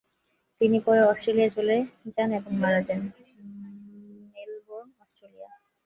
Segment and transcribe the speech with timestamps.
[0.61, 1.75] তিনি পরে অস্ট্রেলিয়া চলে
[2.37, 3.01] এবং মারা যান
[4.35, 5.49] মেলবোর্ন, অস্ট্রেলিয়া।